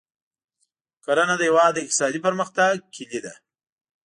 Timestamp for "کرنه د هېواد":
1.05-1.71